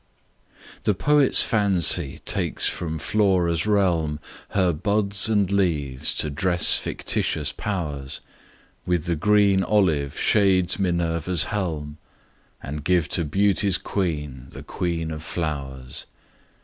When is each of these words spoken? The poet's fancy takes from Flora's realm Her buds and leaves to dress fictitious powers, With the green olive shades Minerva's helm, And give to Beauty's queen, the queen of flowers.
The 0.81 0.95
poet's 0.95 1.43
fancy 1.43 2.21
takes 2.25 2.67
from 2.67 2.97
Flora's 2.97 3.67
realm 3.67 4.19
Her 4.49 4.73
buds 4.73 5.29
and 5.29 5.51
leaves 5.51 6.15
to 6.15 6.31
dress 6.31 6.73
fictitious 6.75 7.51
powers, 7.51 8.19
With 8.83 9.05
the 9.05 9.15
green 9.15 9.61
olive 9.61 10.17
shades 10.17 10.79
Minerva's 10.79 11.43
helm, 11.53 11.99
And 12.63 12.83
give 12.83 13.09
to 13.09 13.23
Beauty's 13.23 13.77
queen, 13.77 14.47
the 14.49 14.63
queen 14.63 15.11
of 15.11 15.21
flowers. 15.21 16.07